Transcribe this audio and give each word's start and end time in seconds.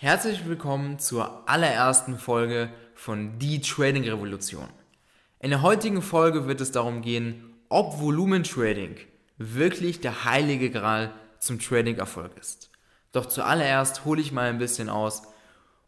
Herzlich 0.00 0.46
willkommen 0.46 1.00
zur 1.00 1.48
allerersten 1.48 2.18
Folge 2.18 2.70
von 2.94 3.40
Die 3.40 3.60
Trading 3.60 4.04
Revolution. 4.04 4.68
In 5.40 5.50
der 5.50 5.62
heutigen 5.62 6.02
Folge 6.02 6.46
wird 6.46 6.60
es 6.60 6.70
darum 6.70 7.02
gehen, 7.02 7.56
ob 7.68 7.98
Volumentrading 7.98 8.94
wirklich 9.38 10.00
der 10.00 10.24
heilige 10.24 10.70
Gral 10.70 11.10
zum 11.40 11.58
Trading-Erfolg 11.58 12.38
ist. 12.38 12.70
Doch 13.10 13.26
zuallererst 13.26 14.04
hole 14.04 14.20
ich 14.20 14.30
mal 14.30 14.48
ein 14.48 14.58
bisschen 14.58 14.88
aus 14.88 15.22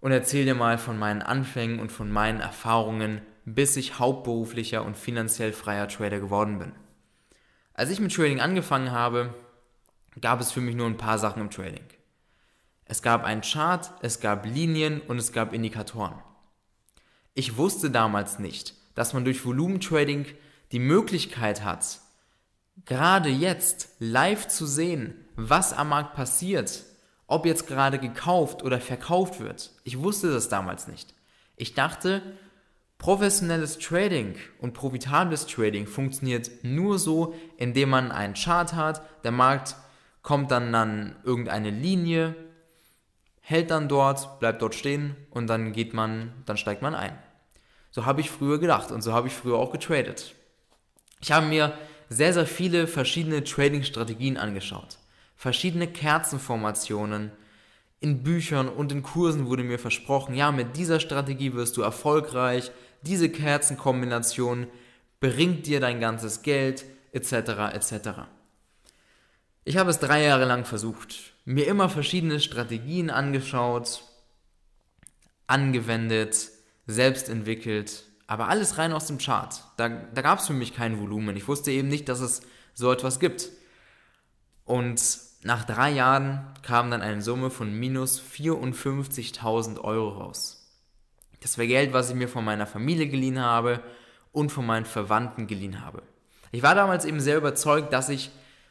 und 0.00 0.10
erzähle 0.10 0.46
dir 0.46 0.54
mal 0.56 0.76
von 0.76 0.98
meinen 0.98 1.22
Anfängen 1.22 1.78
und 1.78 1.92
von 1.92 2.10
meinen 2.10 2.40
Erfahrungen, 2.40 3.20
bis 3.44 3.76
ich 3.76 4.00
hauptberuflicher 4.00 4.84
und 4.84 4.96
finanziell 4.96 5.52
freier 5.52 5.86
Trader 5.86 6.18
geworden 6.18 6.58
bin. 6.58 6.72
Als 7.74 7.90
ich 7.90 8.00
mit 8.00 8.12
Trading 8.12 8.40
angefangen 8.40 8.90
habe, 8.90 9.32
gab 10.20 10.40
es 10.40 10.50
für 10.50 10.60
mich 10.60 10.74
nur 10.74 10.88
ein 10.88 10.96
paar 10.96 11.18
Sachen 11.20 11.42
im 11.42 11.50
Trading. 11.50 11.84
Es 12.90 13.02
gab 13.02 13.22
einen 13.22 13.42
Chart, 13.42 13.88
es 14.02 14.18
gab 14.18 14.44
Linien 14.44 15.00
und 15.02 15.16
es 15.16 15.30
gab 15.30 15.52
Indikatoren. 15.52 16.18
Ich 17.34 17.56
wusste 17.56 17.88
damals 17.88 18.40
nicht, 18.40 18.74
dass 18.96 19.12
man 19.12 19.24
durch 19.24 19.44
Volumentrading 19.44 20.26
die 20.72 20.80
Möglichkeit 20.80 21.62
hat, 21.62 22.00
gerade 22.86 23.28
jetzt 23.28 23.90
live 24.00 24.48
zu 24.48 24.66
sehen, 24.66 25.14
was 25.36 25.72
am 25.72 25.90
Markt 25.90 26.16
passiert, 26.16 26.82
ob 27.28 27.46
jetzt 27.46 27.68
gerade 27.68 28.00
gekauft 28.00 28.64
oder 28.64 28.80
verkauft 28.80 29.38
wird. 29.38 29.70
Ich 29.84 30.00
wusste 30.00 30.32
das 30.32 30.48
damals 30.48 30.88
nicht. 30.88 31.14
Ich 31.54 31.74
dachte, 31.74 32.22
professionelles 32.98 33.78
Trading 33.78 34.34
und 34.58 34.74
profitables 34.74 35.46
Trading 35.46 35.86
funktioniert 35.86 36.50
nur 36.64 36.98
so, 36.98 37.36
indem 37.56 37.90
man 37.90 38.10
einen 38.10 38.34
Chart 38.34 38.72
hat, 38.72 39.02
der 39.22 39.30
Markt 39.30 39.76
kommt 40.22 40.50
dann 40.50 40.74
an 40.74 41.14
irgendeine 41.22 41.70
Linie, 41.70 42.34
hält 43.50 43.72
dann 43.72 43.88
dort, 43.88 44.38
bleibt 44.38 44.62
dort 44.62 44.76
stehen 44.76 45.16
und 45.30 45.48
dann 45.48 45.72
geht 45.72 45.92
man, 45.92 46.32
dann 46.46 46.56
steigt 46.56 46.82
man 46.82 46.94
ein. 46.94 47.18
So 47.90 48.06
habe 48.06 48.20
ich 48.20 48.30
früher 48.30 48.60
gedacht 48.60 48.92
und 48.92 49.02
so 49.02 49.12
habe 49.12 49.26
ich 49.26 49.34
früher 49.34 49.56
auch 49.56 49.72
getradet. 49.72 50.36
Ich 51.20 51.32
habe 51.32 51.46
mir 51.46 51.72
sehr, 52.08 52.32
sehr 52.32 52.46
viele 52.46 52.86
verschiedene 52.86 53.42
Trading-Strategien 53.42 54.36
angeschaut. 54.36 54.98
Verschiedene 55.36 55.88
Kerzenformationen. 55.88 57.32
In 57.98 58.22
Büchern 58.22 58.68
und 58.68 58.92
in 58.92 59.02
Kursen 59.02 59.46
wurde 59.46 59.64
mir 59.64 59.78
versprochen, 59.78 60.34
ja, 60.34 60.52
mit 60.52 60.76
dieser 60.76 61.00
Strategie 61.00 61.52
wirst 61.52 61.76
du 61.76 61.82
erfolgreich. 61.82 62.70
Diese 63.02 63.28
Kerzenkombination 63.28 64.68
bringt 65.18 65.66
dir 65.66 65.80
dein 65.80 66.00
ganzes 66.00 66.42
Geld, 66.42 66.84
etc., 67.12 67.32
etc. 67.74 68.10
Ich 69.64 69.76
habe 69.76 69.90
es 69.90 69.98
drei 69.98 70.22
Jahre 70.22 70.44
lang 70.44 70.64
versucht 70.64 71.29
mir 71.50 71.66
immer 71.66 71.88
verschiedene 71.88 72.38
Strategien 72.38 73.10
angeschaut, 73.10 74.04
angewendet, 75.48 76.48
selbst 76.86 77.28
entwickelt, 77.28 78.04
aber 78.28 78.48
alles 78.48 78.78
rein 78.78 78.92
aus 78.92 79.06
dem 79.06 79.18
Chart. 79.18 79.64
Da, 79.76 79.88
da 79.88 80.22
gab 80.22 80.38
es 80.38 80.46
für 80.46 80.52
mich 80.52 80.74
kein 80.74 81.00
Volumen. 81.00 81.36
Ich 81.36 81.48
wusste 81.48 81.72
eben 81.72 81.88
nicht, 81.88 82.08
dass 82.08 82.20
es 82.20 82.42
so 82.72 82.92
etwas 82.92 83.18
gibt. 83.18 83.48
Und 84.64 85.02
nach 85.42 85.64
drei 85.64 85.90
Jahren 85.90 86.46
kam 86.62 86.88
dann 86.92 87.02
eine 87.02 87.20
Summe 87.20 87.50
von 87.50 87.74
minus 87.74 88.20
54.000 88.20 89.80
Euro 89.80 90.10
raus. 90.10 90.70
Das 91.40 91.58
war 91.58 91.66
Geld, 91.66 91.92
was 91.92 92.10
ich 92.10 92.14
mir 92.14 92.28
von 92.28 92.44
meiner 92.44 92.68
Familie 92.68 93.08
geliehen 93.08 93.40
habe 93.40 93.82
und 94.30 94.52
von 94.52 94.64
meinen 94.64 94.84
Verwandten 94.84 95.48
geliehen 95.48 95.84
habe. 95.84 96.04
Ich 96.52 96.62
war 96.62 96.76
damals 96.76 97.04
eben 97.04 97.20
sehr 97.20 97.38
überzeugt, 97.38 97.92
dass 97.92 98.08
ich 98.08 98.30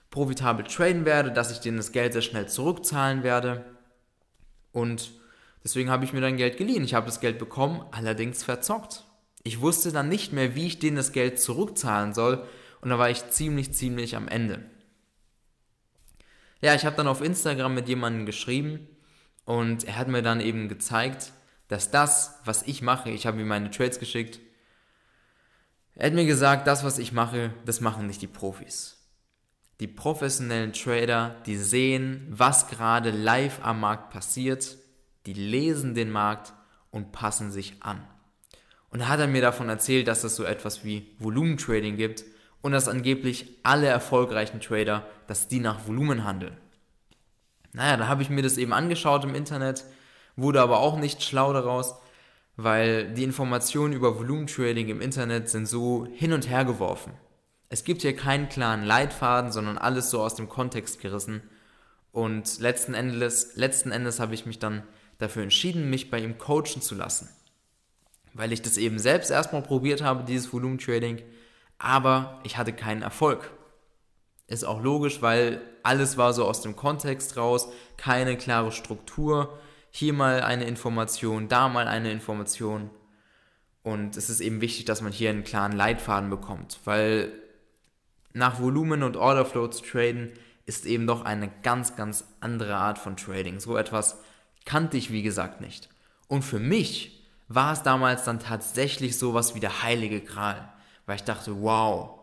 profitabel 0.09 0.65
traden 0.65 1.05
werde, 1.05 1.31
dass 1.31 1.51
ich 1.51 1.59
denen 1.59 1.77
das 1.77 1.91
Geld 1.91 2.13
sehr 2.13 2.21
schnell 2.21 2.47
zurückzahlen 2.47 3.23
werde. 3.23 3.65
Und 4.71 5.11
deswegen 5.63 5.89
habe 5.89 6.05
ich 6.05 6.13
mir 6.13 6.21
dann 6.21 6.37
Geld 6.37 6.57
geliehen. 6.57 6.83
Ich 6.83 6.93
habe 6.93 7.05
das 7.05 7.19
Geld 7.19 7.37
bekommen, 7.37 7.85
allerdings 7.91 8.43
verzockt. 8.43 9.05
Ich 9.43 9.61
wusste 9.61 9.91
dann 9.91 10.09
nicht 10.09 10.33
mehr, 10.33 10.55
wie 10.55 10.67
ich 10.67 10.79
denen 10.79 10.97
das 10.97 11.11
Geld 11.11 11.39
zurückzahlen 11.39 12.13
soll. 12.13 12.45
Und 12.81 12.89
da 12.89 12.97
war 12.97 13.09
ich 13.09 13.29
ziemlich, 13.29 13.73
ziemlich 13.73 14.15
am 14.15 14.27
Ende. 14.27 14.63
Ja, 16.61 16.75
ich 16.75 16.85
habe 16.85 16.95
dann 16.95 17.07
auf 17.07 17.21
Instagram 17.21 17.73
mit 17.73 17.87
jemandem 17.87 18.25
geschrieben 18.25 18.87
und 19.45 19.85
er 19.85 19.97
hat 19.97 20.09
mir 20.09 20.21
dann 20.21 20.41
eben 20.41 20.67
gezeigt, 20.67 21.31
dass 21.69 21.89
das, 21.89 22.39
was 22.43 22.63
ich 22.63 22.81
mache, 22.81 23.11
ich 23.11 23.25
habe 23.25 23.39
ihm 23.39 23.47
meine 23.47 23.71
Trades 23.71 23.99
geschickt, 23.99 24.39
er 25.95 26.07
hat 26.07 26.13
mir 26.13 26.25
gesagt, 26.25 26.67
das, 26.67 26.83
was 26.83 26.97
ich 26.97 27.13
mache, 27.13 27.53
das 27.65 27.79
machen 27.79 28.07
nicht 28.07 28.21
die 28.21 28.27
Profis 28.27 28.98
die 29.79 29.87
professionellen 29.87 30.73
Trader, 30.73 31.35
die 31.45 31.57
sehen, 31.57 32.27
was 32.29 32.67
gerade 32.67 33.11
live 33.11 33.59
am 33.63 33.79
Markt 33.79 34.09
passiert, 34.09 34.77
die 35.25 35.33
lesen 35.33 35.95
den 35.95 36.11
Markt 36.11 36.53
und 36.91 37.11
passen 37.11 37.51
sich 37.51 37.81
an. 37.81 38.05
Und 38.89 39.07
hat 39.07 39.19
er 39.19 39.27
mir 39.27 39.41
davon 39.41 39.69
erzählt, 39.69 40.07
dass 40.07 40.23
es 40.23 40.35
so 40.35 40.43
etwas 40.43 40.83
wie 40.83 41.15
Volumentrading 41.19 41.95
gibt 41.95 42.25
und 42.61 42.71
dass 42.71 42.87
angeblich 42.87 43.59
alle 43.63 43.87
erfolgreichen 43.87 44.59
Trader, 44.59 45.07
dass 45.27 45.47
die 45.47 45.59
nach 45.59 45.87
Volumen 45.87 46.23
handeln. 46.23 46.57
Naja, 47.71 47.97
da 47.97 48.07
habe 48.07 48.23
ich 48.23 48.29
mir 48.29 48.41
das 48.41 48.57
eben 48.57 48.73
angeschaut 48.73 49.23
im 49.23 49.35
Internet, 49.35 49.85
wurde 50.35 50.61
aber 50.61 50.79
auch 50.79 50.97
nicht 50.97 51.23
schlau 51.23 51.53
daraus, 51.53 51.95
weil 52.57 53.13
die 53.13 53.23
Informationen 53.23 53.93
über 53.93 54.17
Volumentrading 54.17 54.89
im 54.89 55.01
Internet 55.01 55.49
sind 55.49 55.67
so 55.67 56.07
hin 56.11 56.33
und 56.33 56.49
her 56.49 56.65
geworfen. 56.65 57.13
Es 57.69 57.83
gibt 57.83 58.01
hier 58.01 58.15
keinen 58.15 58.49
klaren 58.49 58.83
Leitfaden, 58.83 59.51
sondern 59.51 59.77
alles 59.77 60.09
so 60.09 60.21
aus 60.21 60.35
dem 60.35 60.49
Kontext 60.49 60.99
gerissen. 60.99 61.43
Und 62.11 62.59
letzten 62.59 62.95
Endes, 62.95 63.55
letzten 63.55 63.91
Endes 63.91 64.19
habe 64.19 64.33
ich 64.33 64.47
mich 64.47 64.57
dann 64.57 64.83
dafür 65.19 65.43
entschieden, 65.43 65.89
mich 65.89 66.09
bei 66.09 66.19
ihm 66.19 66.39
coachen 66.39 66.81
zu 66.81 66.95
lassen. 66.95 67.29
Weil 68.33 68.51
ich 68.51 68.63
das 68.63 68.77
eben 68.77 68.97
selbst 68.97 69.29
erstmal 69.29 69.61
probiert 69.61 70.01
habe, 70.01 70.23
dieses 70.23 70.51
Volumentrading, 70.51 71.21
aber 71.77 72.39
ich 72.43 72.57
hatte 72.57 72.73
keinen 72.73 73.03
Erfolg. 73.03 73.51
Ist 74.47 74.65
auch 74.65 74.81
logisch, 74.81 75.21
weil 75.21 75.61
alles 75.83 76.17
war 76.17 76.33
so 76.33 76.45
aus 76.45 76.61
dem 76.61 76.75
Kontext 76.75 77.37
raus, 77.37 77.69
keine 77.97 78.35
klare 78.35 78.71
Struktur, 78.71 79.59
hier 79.91 80.13
mal 80.13 80.41
eine 80.41 80.65
Information, 80.65 81.47
da 81.47 81.69
mal 81.69 81.87
eine 81.87 82.11
Information. 82.11 82.89
Und 83.83 84.17
es 84.17 84.29
ist 84.29 84.41
eben 84.41 84.61
wichtig, 84.61 84.85
dass 84.85 85.01
man 85.01 85.11
hier 85.11 85.29
einen 85.29 85.43
klaren 85.43 85.73
Leitfaden 85.73 86.29
bekommt, 86.29 86.79
weil 86.85 87.31
nach 88.33 88.59
Volumen 88.59 89.03
und 89.03 89.17
Orderflow 89.17 89.67
zu 89.67 89.83
traden, 89.83 90.31
ist 90.65 90.85
eben 90.85 91.07
doch 91.07 91.25
eine 91.25 91.49
ganz, 91.63 91.95
ganz 91.95 92.25
andere 92.41 92.75
Art 92.75 92.99
von 92.99 93.17
Trading. 93.17 93.59
So 93.59 93.75
etwas 93.75 94.19
kannte 94.65 94.97
ich, 94.97 95.11
wie 95.11 95.23
gesagt, 95.23 95.61
nicht. 95.61 95.89
Und 96.27 96.43
für 96.43 96.59
mich 96.59 97.27
war 97.47 97.73
es 97.73 97.81
damals 97.81 98.23
dann 98.23 98.39
tatsächlich 98.39 99.17
sowas 99.17 99.55
wie 99.55 99.59
der 99.59 99.81
heilige 99.81 100.21
Gral, 100.21 100.71
weil 101.07 101.15
ich 101.15 101.23
dachte, 101.23 101.61
wow, 101.61 102.19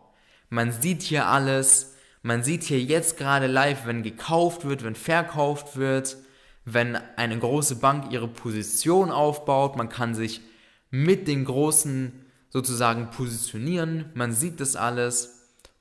man 0.49 0.71
sieht 0.71 1.01
hier 1.01 1.27
alles, 1.27 1.95
man 2.21 2.43
sieht 2.43 2.63
hier 2.63 2.81
jetzt 2.81 3.17
gerade 3.17 3.47
live, 3.47 3.85
wenn 3.85 4.01
gekauft 4.01 4.63
wird, 4.63 4.83
wenn 4.83 4.95
verkauft 4.95 5.75
wird, 5.75 6.17
wenn 6.63 6.95
eine 7.17 7.37
große 7.37 7.75
Bank 7.77 8.11
ihre 8.11 8.29
Position 8.29 9.11
aufbaut, 9.11 9.75
man 9.75 9.89
kann 9.89 10.15
sich 10.15 10.41
mit 10.89 11.27
den 11.27 11.43
Großen 11.43 12.13
sozusagen 12.49 13.11
positionieren, 13.11 14.05
man 14.13 14.31
sieht 14.31 14.61
das 14.61 14.77
alles 14.77 15.36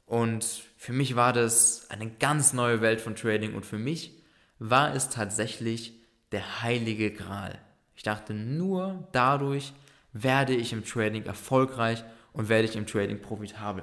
und 0.06 0.44
für 0.76 0.92
mich 0.92 1.16
war 1.16 1.32
das 1.32 1.90
eine 1.90 2.08
ganz 2.08 2.52
neue 2.52 2.80
Welt 2.80 3.00
von 3.00 3.16
Trading 3.16 3.54
und 3.54 3.66
für 3.66 3.78
mich 3.78 4.22
war 4.58 4.94
es 4.94 5.10
tatsächlich 5.10 5.92
der 6.32 6.62
heilige 6.62 7.12
Gral. 7.12 7.58
Ich 7.96 8.02
dachte, 8.02 8.32
nur 8.32 9.08
dadurch 9.12 9.72
werde 10.12 10.54
ich 10.54 10.72
im 10.72 10.84
Trading 10.84 11.24
erfolgreich 11.24 12.04
und 12.32 12.48
werde 12.48 12.68
ich 12.68 12.76
im 12.76 12.86
Trading 12.86 13.20
profitabel. 13.20 13.82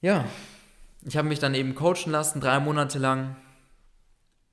Ja, 0.00 0.24
ich 1.02 1.16
habe 1.16 1.28
mich 1.28 1.38
dann 1.38 1.54
eben 1.54 1.74
coachen 1.74 2.12
lassen, 2.12 2.40
drei 2.40 2.60
Monate 2.60 2.98
lang. 2.98 3.36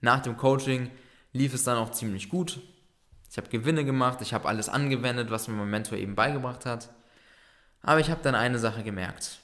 Nach 0.02 0.22
dem 0.22 0.38
Coaching 0.38 0.91
lief 1.34 1.53
es 1.53 1.64
dann 1.64 1.78
auch 1.78 1.91
ziemlich 1.91 2.29
gut. 2.29 2.61
Ich 3.29 3.38
habe 3.38 3.49
Gewinne 3.49 3.84
gemacht, 3.84 4.22
ich 4.22 4.34
habe 4.34 4.47
alles 4.47 4.70
angewendet, 4.70 5.29
was 5.31 5.47
mir 5.47 5.55
mein 5.55 5.70
Mentor 5.70 5.97
eben 5.97 6.16
beigebracht 6.16 6.66
hat. 6.66 6.94
Aber 7.85 7.99
ich 7.99 8.09
habe 8.09 8.23
dann 8.23 8.34
eine 8.34 8.58
Sache 8.58 8.82
gemerkt, 8.82 9.41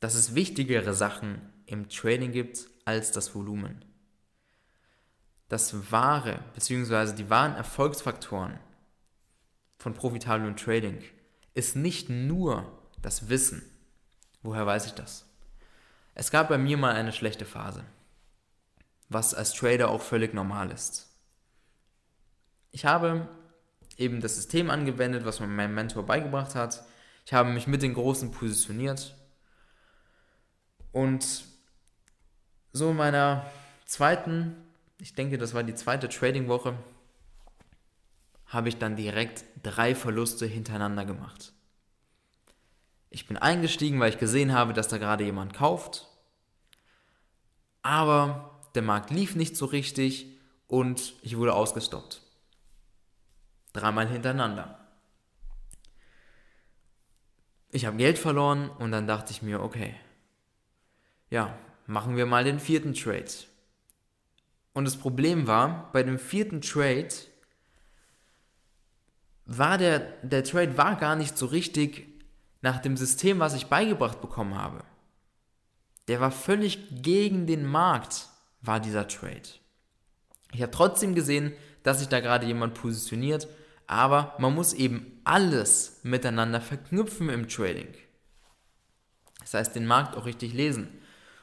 dass 0.00 0.14
es 0.14 0.34
wichtigere 0.34 0.92
Sachen 0.92 1.40
im 1.64 1.88
Trading 1.88 2.32
gibt 2.32 2.66
als 2.84 3.12
das 3.12 3.34
Volumen. 3.34 3.82
Das 5.48 5.90
wahre, 5.90 6.44
beziehungsweise 6.52 7.14
die 7.14 7.30
wahren 7.30 7.54
Erfolgsfaktoren 7.54 8.58
von 9.78 9.94
profitablem 9.94 10.54
Trading 10.54 11.02
ist 11.54 11.76
nicht 11.76 12.10
nur 12.10 12.70
das 13.00 13.30
Wissen. 13.30 13.62
Woher 14.42 14.66
weiß 14.66 14.84
ich 14.84 14.92
das? 14.92 15.24
Es 16.14 16.30
gab 16.30 16.50
bei 16.50 16.58
mir 16.58 16.76
mal 16.76 16.92
eine 16.94 17.12
schlechte 17.14 17.46
Phase, 17.46 17.84
was 19.08 19.32
als 19.32 19.54
Trader 19.54 19.88
auch 19.88 20.02
völlig 20.02 20.34
normal 20.34 20.70
ist. 20.70 21.08
Ich 22.70 22.84
habe 22.84 23.26
eben 23.96 24.20
das 24.20 24.34
System 24.34 24.68
angewendet, 24.68 25.24
was 25.24 25.40
mir 25.40 25.46
mein 25.46 25.72
Mentor 25.72 26.04
beigebracht 26.04 26.54
hat, 26.54 26.84
ich 27.24 27.32
habe 27.32 27.50
mich 27.50 27.66
mit 27.66 27.82
den 27.82 27.94
Großen 27.94 28.30
positioniert. 28.30 29.14
Und 30.92 31.44
so 32.72 32.90
in 32.90 32.96
meiner 32.96 33.46
zweiten 33.86 34.56
ich 35.04 35.14
denke, 35.14 35.38
das 35.38 35.54
war 35.54 35.62
die 35.62 35.74
zweite 35.74 36.08
Trading-Woche, 36.08 36.78
habe 38.46 38.68
ich 38.68 38.78
dann 38.78 38.96
direkt 38.96 39.44
drei 39.62 39.94
Verluste 39.94 40.46
hintereinander 40.46 41.04
gemacht. 41.04 41.52
Ich 43.10 43.26
bin 43.26 43.36
eingestiegen, 43.36 44.00
weil 44.00 44.10
ich 44.10 44.18
gesehen 44.18 44.52
habe, 44.52 44.72
dass 44.72 44.88
da 44.88 44.98
gerade 44.98 45.24
jemand 45.24 45.52
kauft. 45.52 46.08
Aber 47.82 48.62
der 48.74 48.82
Markt 48.82 49.10
lief 49.10 49.36
nicht 49.36 49.56
so 49.56 49.66
richtig 49.66 50.26
und 50.68 51.14
ich 51.22 51.36
wurde 51.36 51.54
ausgestoppt. 51.54 52.22
Dreimal 53.72 54.08
hintereinander. 54.08 54.83
Ich 57.74 57.86
habe 57.86 57.96
Geld 57.96 58.20
verloren 58.20 58.70
und 58.70 58.92
dann 58.92 59.08
dachte 59.08 59.32
ich 59.32 59.42
mir, 59.42 59.60
okay, 59.60 59.96
ja, 61.28 61.58
machen 61.88 62.16
wir 62.16 62.24
mal 62.24 62.44
den 62.44 62.60
vierten 62.60 62.94
Trade. 62.94 63.32
Und 64.74 64.84
das 64.84 64.96
Problem 64.96 65.48
war, 65.48 65.90
bei 65.92 66.04
dem 66.04 66.20
vierten 66.20 66.60
Trade 66.60 67.08
war 69.44 69.76
der, 69.76 69.98
der 70.22 70.44
Trade 70.44 70.78
war 70.78 70.94
gar 70.94 71.16
nicht 71.16 71.36
so 71.36 71.46
richtig 71.46 72.06
nach 72.60 72.78
dem 72.78 72.96
System, 72.96 73.40
was 73.40 73.54
ich 73.54 73.66
beigebracht 73.66 74.20
bekommen 74.20 74.54
habe. 74.54 74.84
Der 76.06 76.20
war 76.20 76.30
völlig 76.30 77.02
gegen 77.02 77.48
den 77.48 77.66
Markt, 77.66 78.28
war 78.60 78.78
dieser 78.78 79.08
Trade. 79.08 79.48
Ich 80.52 80.62
habe 80.62 80.70
trotzdem 80.70 81.16
gesehen, 81.16 81.52
dass 81.82 81.98
sich 81.98 82.06
da 82.06 82.20
gerade 82.20 82.46
jemand 82.46 82.74
positioniert, 82.74 83.48
aber 83.86 84.34
man 84.38 84.54
muss 84.54 84.72
eben 84.72 85.20
alles 85.24 86.00
miteinander 86.02 86.60
verknüpfen 86.60 87.28
im 87.28 87.48
Trading. 87.48 87.88
Das 89.40 89.54
heißt, 89.54 89.76
den 89.76 89.86
Markt 89.86 90.16
auch 90.16 90.26
richtig 90.26 90.52
lesen. 90.54 90.88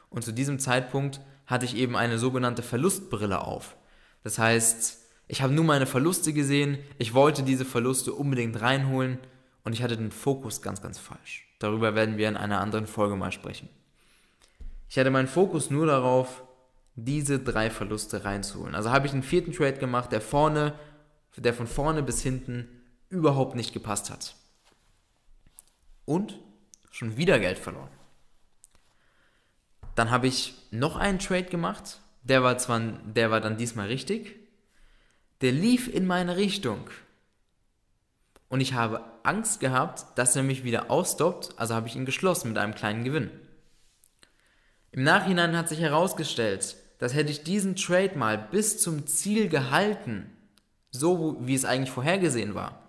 Und 0.10 0.24
zu 0.24 0.32
diesem 0.32 0.60
Zeitpunkt 0.60 1.22
hatte 1.46 1.66
ich 1.66 1.76
eben 1.76 1.96
eine 1.96 2.18
sogenannte 2.18 2.64
Verlustbrille 2.64 3.42
auf. 3.42 3.76
Das 4.24 4.40
heißt, 4.40 5.00
ich 5.28 5.42
habe 5.42 5.54
nur 5.54 5.66
meine 5.66 5.86
Verluste 5.86 6.34
gesehen, 6.34 6.80
ich 6.98 7.14
wollte 7.14 7.44
diese 7.44 7.66
Verluste 7.66 8.14
unbedingt 8.14 8.60
reinholen 8.62 9.18
und 9.64 9.74
ich 9.74 9.84
hatte 9.84 9.98
den 9.98 10.12
Fokus 10.12 10.62
ganz, 10.62 10.82
ganz 10.82 10.98
falsch. 10.98 11.48
Darüber 11.60 11.96
werden 11.96 12.18
wir 12.18 12.28
in 12.28 12.38
einer 12.38 12.60
anderen 12.60 12.88
Folge 12.88 13.16
mal 13.16 13.32
sprechen. 13.32 13.70
Ich 14.90 14.98
hatte 14.98 15.12
meinen 15.12 15.28
Fokus 15.28 15.70
nur 15.70 15.86
darauf, 15.86 16.44
diese 16.96 17.40
drei 17.40 17.70
Verluste 17.70 18.26
reinzuholen. 18.26 18.76
Also 18.76 18.92
habe 18.92 19.08
ich 19.08 19.14
einen 19.14 19.24
vierten 19.24 19.54
Trade 19.54 19.78
gemacht, 19.78 20.12
der 20.12 20.22
vorne, 20.22 20.74
der 21.38 21.54
von 21.54 21.68
vorne 21.68 22.04
bis 22.04 22.22
hinten 22.22 22.68
überhaupt 23.10 23.56
nicht 23.56 23.74
gepasst 23.74 24.10
hat. 24.10 24.36
Und 26.06 26.40
schon 26.92 27.16
wieder 27.16 27.40
Geld 27.40 27.58
verloren. 27.58 27.90
Dann 29.96 30.12
habe 30.12 30.28
ich 30.28 30.54
noch 30.72 30.96
einen 30.96 31.20
Trade 31.20 31.46
gemacht. 31.46 32.00
Der 32.24 32.44
war 32.44 32.58
zwar, 32.58 32.80
der 32.80 33.32
war 33.32 33.42
dann 33.42 33.58
diesmal 33.58 33.88
richtig. 33.88 34.36
Der 35.42 35.52
lief 35.52 35.88
in 35.88 36.06
meine 36.06 36.38
Richtung. 36.38 36.90
Und 38.50 38.62
ich 38.62 38.74
habe 38.74 39.04
Angst 39.24 39.60
gehabt, 39.60 40.06
dass 40.18 40.36
er 40.36 40.44
mich 40.44 40.64
wieder 40.64 40.92
ausstoppt, 40.92 41.58
also 41.58 41.74
habe 41.74 41.88
ich 41.88 41.96
ihn 41.96 42.06
geschlossen 42.06 42.50
mit 42.50 42.58
einem 42.58 42.76
kleinen 42.76 43.04
Gewinn. 43.04 43.32
Im 44.92 45.04
Nachhinein 45.04 45.56
hat 45.56 45.70
sich 45.70 45.80
herausgestellt, 45.80 46.76
dass 47.00 47.14
hätte 47.14 47.32
ich 47.32 47.44
diesen 47.44 47.76
Trade 47.76 48.18
mal 48.18 48.38
bis 48.38 48.78
zum 48.78 49.08
Ziel 49.08 49.48
gehalten, 49.48 50.30
so 50.92 51.38
wie 51.40 51.56
es 51.56 51.66
eigentlich 51.66 51.92
vorhergesehen 51.92 52.54
war, 52.54 52.84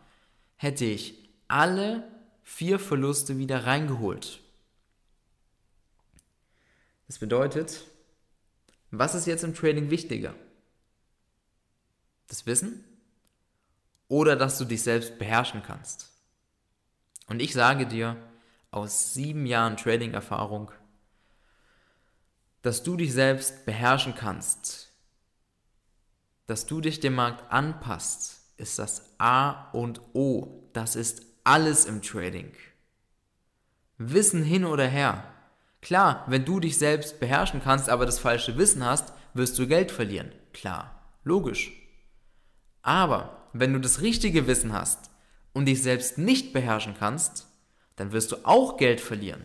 hätte 0.56 0.84
ich 0.84 1.28
alle 1.48 2.04
vier 2.42 2.78
Verluste 2.78 3.38
wieder 3.38 3.64
reingeholt. 3.64 4.40
Das 7.06 7.18
bedeutet, 7.18 7.84
was 8.90 9.14
ist 9.14 9.26
jetzt 9.26 9.44
im 9.44 9.54
Trading 9.54 9.90
wichtiger? 9.90 10.34
Das 12.28 12.46
Wissen 12.46 12.84
oder 14.08 14.36
dass 14.36 14.58
du 14.58 14.64
dich 14.64 14.82
selbst 14.82 15.18
beherrschen 15.18 15.62
kannst? 15.62 16.10
Und 17.28 17.40
ich 17.40 17.52
sage 17.52 17.86
dir 17.86 18.16
aus 18.70 19.14
sieben 19.14 19.46
Jahren 19.46 19.76
Trading-Erfahrung, 19.76 20.70
dass 22.62 22.82
du 22.82 22.96
dich 22.96 23.12
selbst 23.12 23.64
beherrschen 23.64 24.14
kannst, 24.14 24.91
dass 26.52 26.66
du 26.66 26.82
dich 26.82 27.00
dem 27.00 27.14
Markt 27.14 27.50
anpasst, 27.50 28.42
ist 28.58 28.78
das 28.78 29.14
A 29.16 29.70
und 29.70 30.02
O. 30.12 30.68
Das 30.74 30.96
ist 30.96 31.22
alles 31.44 31.86
im 31.86 32.02
Trading. 32.02 32.52
Wissen 33.96 34.42
hin 34.42 34.66
oder 34.66 34.86
her. 34.86 35.24
Klar, 35.80 36.26
wenn 36.26 36.44
du 36.44 36.60
dich 36.60 36.76
selbst 36.76 37.20
beherrschen 37.20 37.62
kannst, 37.64 37.88
aber 37.88 38.04
das 38.04 38.18
falsche 38.18 38.58
Wissen 38.58 38.84
hast, 38.84 39.14
wirst 39.32 39.58
du 39.58 39.66
Geld 39.66 39.90
verlieren. 39.90 40.30
Klar, 40.52 41.08
logisch. 41.24 41.72
Aber 42.82 43.48
wenn 43.54 43.72
du 43.72 43.80
das 43.80 44.02
richtige 44.02 44.46
Wissen 44.46 44.74
hast 44.74 45.08
und 45.54 45.64
dich 45.64 45.82
selbst 45.82 46.18
nicht 46.18 46.52
beherrschen 46.52 46.94
kannst, 46.98 47.46
dann 47.96 48.12
wirst 48.12 48.30
du 48.30 48.36
auch 48.44 48.76
Geld 48.76 49.00
verlieren. 49.00 49.44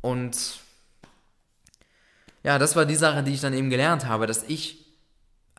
Und 0.00 0.60
ja, 2.44 2.56
das 2.60 2.76
war 2.76 2.86
die 2.86 2.94
Sache, 2.94 3.24
die 3.24 3.32
ich 3.32 3.40
dann 3.40 3.52
eben 3.52 3.68
gelernt 3.68 4.06
habe, 4.06 4.28
dass 4.28 4.44
ich, 4.44 4.89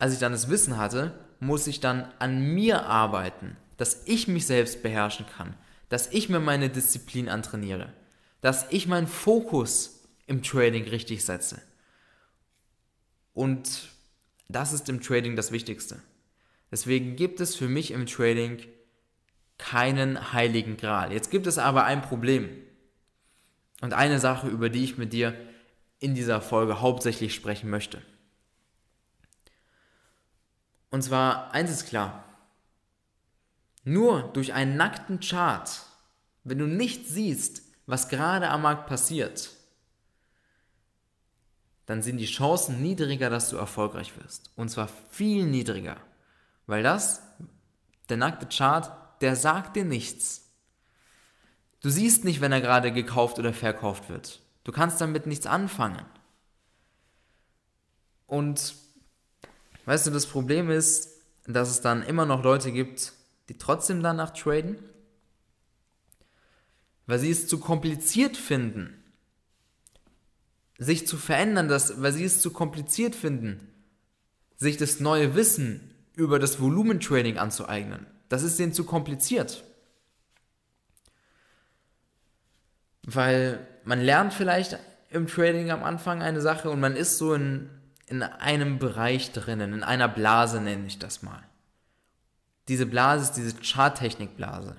als 0.02 0.12
ich 0.12 0.18
dann 0.18 0.32
das 0.32 0.48
Wissen 0.48 0.76
hatte, 0.76 1.12
muss 1.40 1.66
ich 1.66 1.80
dann 1.80 2.12
an 2.18 2.40
mir 2.40 2.86
arbeiten, 2.86 3.56
dass 3.76 4.02
ich 4.06 4.28
mich 4.28 4.46
selbst 4.46 4.82
beherrschen 4.82 5.26
kann, 5.26 5.54
dass 5.88 6.08
ich 6.08 6.28
mir 6.28 6.40
meine 6.40 6.68
Disziplin 6.68 7.28
antrainiere 7.28 7.92
dass 8.42 8.66
ich 8.70 8.86
meinen 8.86 9.06
Fokus 9.06 10.04
im 10.26 10.42
Trading 10.42 10.84
richtig 10.88 11.24
setze. 11.24 11.62
Und 13.32 13.88
das 14.48 14.74
ist 14.74 14.90
im 14.90 15.00
Trading 15.00 15.36
das 15.36 15.52
Wichtigste. 15.52 16.02
Deswegen 16.70 17.16
gibt 17.16 17.40
es 17.40 17.54
für 17.54 17.68
mich 17.68 17.92
im 17.92 18.04
Trading 18.04 18.58
keinen 19.56 20.32
heiligen 20.32 20.76
Gral. 20.76 21.12
Jetzt 21.12 21.30
gibt 21.30 21.46
es 21.46 21.56
aber 21.56 21.84
ein 21.84 22.02
Problem. 22.02 22.50
Und 23.80 23.94
eine 23.94 24.18
Sache, 24.18 24.48
über 24.48 24.68
die 24.68 24.84
ich 24.84 24.98
mit 24.98 25.12
dir 25.12 25.34
in 26.00 26.14
dieser 26.14 26.40
Folge 26.40 26.80
hauptsächlich 26.80 27.34
sprechen 27.34 27.70
möchte. 27.70 28.02
Und 30.92 31.02
zwar, 31.02 31.52
eins 31.52 31.70
ist 31.70 31.86
klar. 31.86 32.22
Nur 33.82 34.30
durch 34.34 34.52
einen 34.52 34.76
nackten 34.76 35.20
Chart, 35.20 35.82
wenn 36.44 36.58
du 36.58 36.66
nicht 36.66 37.08
siehst, 37.08 37.62
was 37.86 38.10
gerade 38.10 38.50
am 38.50 38.62
Markt 38.62 38.86
passiert, 38.86 39.50
dann 41.86 42.02
sind 42.02 42.18
die 42.18 42.26
Chancen 42.26 42.82
niedriger, 42.82 43.30
dass 43.30 43.48
du 43.48 43.56
erfolgreich 43.56 44.16
wirst. 44.18 44.52
Und 44.54 44.68
zwar 44.68 44.88
viel 45.10 45.46
niedriger. 45.46 45.96
Weil 46.66 46.82
das, 46.82 47.22
der 48.10 48.18
nackte 48.18 48.46
Chart, 48.46 48.92
der 49.22 49.34
sagt 49.34 49.76
dir 49.76 49.86
nichts. 49.86 50.50
Du 51.80 51.88
siehst 51.88 52.24
nicht, 52.24 52.42
wenn 52.42 52.52
er 52.52 52.60
gerade 52.60 52.92
gekauft 52.92 53.38
oder 53.38 53.54
verkauft 53.54 54.10
wird. 54.10 54.40
Du 54.62 54.72
kannst 54.72 55.00
damit 55.00 55.26
nichts 55.26 55.46
anfangen. 55.46 56.04
Und 58.26 58.81
weißt 59.84 60.06
du, 60.06 60.10
das 60.10 60.26
Problem 60.26 60.70
ist, 60.70 61.10
dass 61.46 61.70
es 61.70 61.80
dann 61.80 62.02
immer 62.02 62.26
noch 62.26 62.42
Leute 62.42 62.72
gibt, 62.72 63.12
die 63.48 63.58
trotzdem 63.58 64.02
danach 64.02 64.30
traden 64.30 64.78
weil 67.06 67.18
sie 67.18 67.30
es 67.30 67.46
zu 67.46 67.58
kompliziert 67.58 68.36
finden, 68.36 69.02
sich 70.78 71.06
zu 71.06 71.16
verändern, 71.16 71.68
dass, 71.68 72.00
weil 72.00 72.12
sie 72.12 72.24
es 72.24 72.40
zu 72.40 72.50
kompliziert 72.52 73.14
finden, 73.14 73.68
sich 74.56 74.76
das 74.76 75.00
neue 75.00 75.34
Wissen 75.34 75.94
über 76.14 76.38
das 76.38 76.60
Volumentraining 76.60 77.38
anzueignen. 77.38 78.06
Das 78.28 78.42
ist 78.42 78.58
denen 78.58 78.72
zu 78.72 78.84
kompliziert. 78.84 79.64
Weil 83.02 83.66
man 83.84 84.00
lernt 84.00 84.32
vielleicht 84.32 84.78
im 85.10 85.26
Trading 85.26 85.70
am 85.70 85.82
Anfang 85.82 86.22
eine 86.22 86.40
Sache 86.40 86.70
und 86.70 86.80
man 86.80 86.96
ist 86.96 87.18
so 87.18 87.34
in, 87.34 87.68
in 88.12 88.22
einem 88.22 88.78
Bereich 88.78 89.32
drinnen, 89.32 89.72
in 89.72 89.82
einer 89.82 90.06
Blase 90.06 90.60
nenne 90.60 90.86
ich 90.86 90.98
das 90.98 91.22
mal. 91.22 91.42
Diese 92.68 92.84
Blase 92.84 93.24
ist 93.24 93.32
diese 93.32 93.56
Charttechnikblase. 93.56 94.76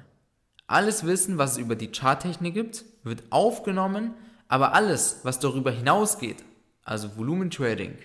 Alles 0.68 1.04
Wissen, 1.04 1.40
was 1.40 1.54
es 1.54 1.58
über 1.58 1.76
die 1.76 1.92
Charttechnik 1.92 2.54
gibt, 2.54 2.86
wird 3.02 3.24
aufgenommen, 3.32 4.14
aber 4.48 4.76
alles, 4.76 5.22
was 5.24 5.40
darüber 5.40 5.72
hinausgeht, 5.72 6.44
also 6.84 7.18
Volumentrading, 7.18 7.98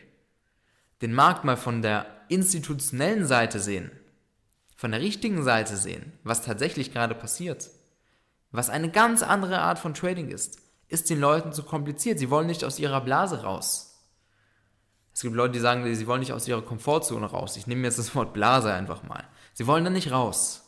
den 1.02 1.12
Markt 1.12 1.44
mal 1.44 1.58
von 1.58 1.82
der 1.82 2.06
institutionellen 2.28 3.26
Seite 3.26 3.60
sehen, 3.60 3.90
von 4.76 4.92
der 4.92 5.02
richtigen 5.02 5.42
Seite 5.42 5.76
sehen, 5.76 6.14
was 6.24 6.40
tatsächlich 6.40 6.94
gerade 6.94 7.14
passiert, 7.14 7.68
was 8.50 8.70
eine 8.70 8.90
ganz 8.90 9.22
andere 9.22 9.58
Art 9.58 9.78
von 9.78 9.92
Trading 9.92 10.30
ist, 10.30 10.62
ist 10.88 11.10
den 11.10 11.20
Leuten 11.20 11.52
zu 11.52 11.64
kompliziert. 11.64 12.18
Sie 12.18 12.30
wollen 12.30 12.46
nicht 12.46 12.64
aus 12.64 12.78
ihrer 12.78 13.02
Blase 13.02 13.42
raus. 13.42 13.87
Es 15.18 15.22
gibt 15.22 15.34
Leute, 15.34 15.54
die 15.54 15.58
sagen, 15.58 15.92
sie 15.96 16.06
wollen 16.06 16.20
nicht 16.20 16.32
aus 16.32 16.46
ihrer 16.46 16.62
Komfortzone 16.62 17.26
raus. 17.26 17.56
Ich 17.56 17.66
nehme 17.66 17.82
jetzt 17.82 17.98
das 17.98 18.14
Wort 18.14 18.32
Blase 18.32 18.72
einfach 18.72 19.02
mal. 19.02 19.24
Sie 19.52 19.66
wollen 19.66 19.82
da 19.82 19.90
nicht 19.90 20.12
raus. 20.12 20.62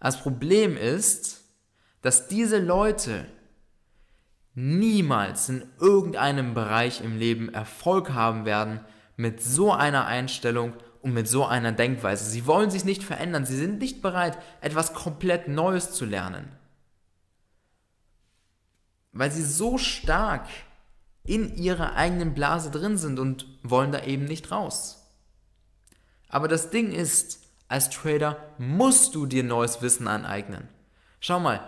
Das 0.00 0.20
Problem 0.20 0.76
ist, 0.76 1.44
dass 2.02 2.28
diese 2.28 2.58
Leute 2.58 3.24
niemals 4.52 5.48
in 5.48 5.64
irgendeinem 5.78 6.52
Bereich 6.52 7.00
im 7.00 7.16
Leben 7.18 7.48
Erfolg 7.54 8.12
haben 8.12 8.44
werden 8.44 8.80
mit 9.16 9.42
so 9.42 9.72
einer 9.72 10.04
Einstellung 10.04 10.74
und 11.00 11.14
mit 11.14 11.26
so 11.26 11.46
einer 11.46 11.72
Denkweise. 11.72 12.28
Sie 12.28 12.46
wollen 12.46 12.70
sich 12.70 12.84
nicht 12.84 13.02
verändern. 13.02 13.46
Sie 13.46 13.56
sind 13.56 13.78
nicht 13.78 14.02
bereit, 14.02 14.36
etwas 14.60 14.92
komplett 14.92 15.48
Neues 15.48 15.92
zu 15.92 16.04
lernen. 16.04 16.52
Weil 19.12 19.30
sie 19.30 19.42
so 19.42 19.78
stark 19.78 20.44
in 21.24 21.56
ihrer 21.56 21.94
eigenen 21.94 22.34
Blase 22.34 22.70
drin 22.70 22.96
sind 22.96 23.18
und 23.18 23.46
wollen 23.62 23.92
da 23.92 24.04
eben 24.04 24.24
nicht 24.24 24.50
raus. 24.50 25.06
Aber 26.28 26.48
das 26.48 26.70
Ding 26.70 26.92
ist, 26.92 27.40
als 27.68 27.90
Trader 27.90 28.36
musst 28.58 29.14
du 29.14 29.26
dir 29.26 29.44
neues 29.44 29.82
Wissen 29.82 30.08
aneignen. 30.08 30.68
Schau 31.20 31.38
mal, 31.40 31.60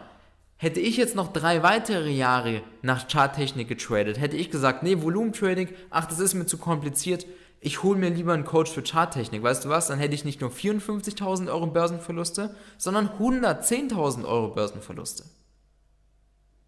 hätte 0.56 0.80
ich 0.80 0.96
jetzt 0.96 1.14
noch 1.14 1.32
drei 1.32 1.62
weitere 1.62 2.10
Jahre 2.10 2.62
nach 2.82 3.08
Charttechnik 3.08 3.68
getradet, 3.68 4.18
hätte 4.18 4.36
ich 4.36 4.50
gesagt, 4.50 4.82
nee, 4.82 5.02
Volumentrading, 5.02 5.68
ach, 5.90 6.06
das 6.06 6.18
ist 6.18 6.34
mir 6.34 6.46
zu 6.46 6.58
kompliziert, 6.58 7.26
ich 7.64 7.84
hole 7.84 7.96
mir 7.96 8.10
lieber 8.10 8.32
einen 8.32 8.44
Coach 8.44 8.72
für 8.72 8.82
Charttechnik. 8.82 9.40
Weißt 9.40 9.64
du 9.64 9.68
was? 9.68 9.86
Dann 9.86 10.00
hätte 10.00 10.16
ich 10.16 10.24
nicht 10.24 10.40
nur 10.40 10.50
54.000 10.50 11.48
Euro 11.48 11.68
Börsenverluste, 11.68 12.56
sondern 12.76 13.08
110.000 13.08 14.24
Euro 14.24 14.48
Börsenverluste. 14.48 15.24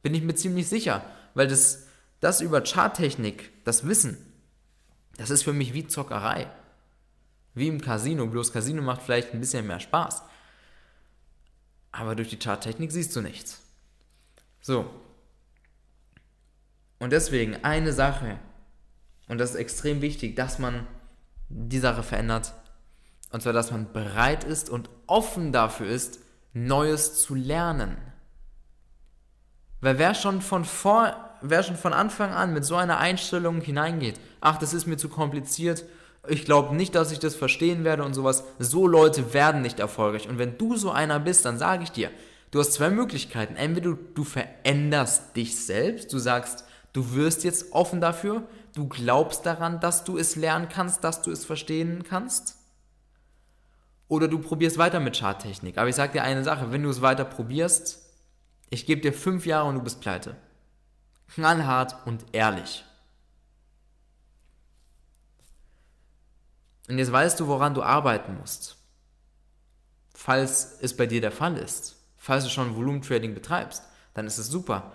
Bin 0.02 0.14
ich 0.14 0.22
mir 0.22 0.36
ziemlich 0.36 0.68
sicher, 0.68 1.04
weil 1.34 1.48
das, 1.48 1.88
das 2.20 2.40
über 2.40 2.62
Charttechnik, 2.62 3.52
das 3.64 3.86
Wissen, 3.86 4.16
das 5.16 5.30
ist 5.30 5.42
für 5.42 5.52
mich 5.52 5.74
wie 5.74 5.86
Zockerei. 5.86 6.50
Wie 7.54 7.68
im 7.68 7.80
Casino, 7.80 8.26
bloß 8.26 8.52
Casino 8.52 8.82
macht 8.82 9.02
vielleicht 9.02 9.32
ein 9.32 9.40
bisschen 9.40 9.66
mehr 9.66 9.80
Spaß. 9.80 10.22
Aber 11.92 12.16
durch 12.16 12.28
die 12.28 12.38
Charttechnik 12.38 12.90
siehst 12.90 13.14
du 13.14 13.20
nichts. 13.20 13.62
So. 14.60 14.90
Und 16.98 17.10
deswegen 17.10 17.62
eine 17.64 17.92
Sache, 17.92 18.38
und 19.28 19.38
das 19.38 19.50
ist 19.50 19.56
extrem 19.56 20.00
wichtig, 20.00 20.34
dass 20.34 20.58
man 20.58 20.86
die 21.48 21.78
Sache 21.78 22.02
verändert. 22.02 22.54
Und 23.30 23.42
zwar, 23.42 23.52
dass 23.52 23.70
man 23.70 23.92
bereit 23.92 24.42
ist 24.44 24.68
und 24.68 24.90
offen 25.06 25.52
dafür 25.52 25.86
ist, 25.86 26.18
Neues 26.52 27.20
zu 27.20 27.34
lernen. 27.34 27.96
Weil 29.80 29.98
wer 29.98 30.14
schon 30.14 30.40
von 30.40 30.64
vor, 30.64 31.23
wer 31.50 31.62
schon 31.62 31.76
von 31.76 31.92
Anfang 31.92 32.32
an 32.32 32.52
mit 32.52 32.64
so 32.64 32.76
einer 32.76 32.98
Einstellung 32.98 33.60
hineingeht, 33.60 34.18
ach, 34.40 34.58
das 34.58 34.74
ist 34.74 34.86
mir 34.86 34.96
zu 34.96 35.08
kompliziert, 35.08 35.84
ich 36.26 36.44
glaube 36.44 36.74
nicht, 36.74 36.94
dass 36.94 37.12
ich 37.12 37.18
das 37.18 37.34
verstehen 37.34 37.84
werde 37.84 38.02
und 38.02 38.14
sowas, 38.14 38.44
so 38.58 38.86
Leute 38.86 39.34
werden 39.34 39.62
nicht 39.62 39.78
erfolgreich. 39.78 40.28
Und 40.28 40.38
wenn 40.38 40.56
du 40.56 40.76
so 40.76 40.90
einer 40.90 41.20
bist, 41.20 41.44
dann 41.44 41.58
sage 41.58 41.82
ich 41.82 41.92
dir, 41.92 42.10
du 42.50 42.60
hast 42.60 42.72
zwei 42.72 42.90
Möglichkeiten. 42.90 43.56
Entweder 43.56 43.90
du, 43.90 43.98
du 44.14 44.24
veränderst 44.24 45.36
dich 45.36 45.56
selbst, 45.56 46.12
du 46.12 46.18
sagst, 46.18 46.64
du 46.94 47.14
wirst 47.14 47.44
jetzt 47.44 47.72
offen 47.72 48.00
dafür, 48.00 48.44
du 48.74 48.88
glaubst 48.88 49.44
daran, 49.44 49.80
dass 49.80 50.04
du 50.04 50.16
es 50.16 50.36
lernen 50.36 50.68
kannst, 50.70 51.04
dass 51.04 51.20
du 51.20 51.30
es 51.30 51.44
verstehen 51.44 52.04
kannst. 52.08 52.56
Oder 54.08 54.28
du 54.28 54.38
probierst 54.38 54.78
weiter 54.78 55.00
mit 55.00 55.18
Charttechnik. 55.18 55.76
Aber 55.76 55.88
ich 55.88 55.96
sage 55.96 56.12
dir 56.12 56.22
eine 56.22 56.44
Sache, 56.44 56.72
wenn 56.72 56.82
du 56.82 56.90
es 56.90 57.02
weiter 57.02 57.24
probierst, 57.24 58.00
ich 58.70 58.86
gebe 58.86 59.00
dir 59.00 59.12
fünf 59.12 59.46
Jahre 59.46 59.68
und 59.68 59.76
du 59.76 59.82
bist 59.82 60.00
pleite. 60.00 60.36
Knallhart 61.34 62.06
und 62.06 62.24
ehrlich. 62.30 62.84
Und 66.88 66.98
jetzt 66.98 67.10
weißt 67.10 67.40
du, 67.40 67.48
woran 67.48 67.74
du 67.74 67.82
arbeiten 67.82 68.38
musst. 68.38 68.76
Falls 70.14 70.78
es 70.80 70.96
bei 70.96 71.06
dir 71.06 71.20
der 71.20 71.32
Fall 71.32 71.56
ist, 71.56 71.96
falls 72.16 72.44
du 72.44 72.50
schon 72.50 72.76
Volumetrading 72.76 73.34
betreibst, 73.34 73.82
dann 74.14 74.28
ist 74.28 74.38
es 74.38 74.46
super. 74.46 74.92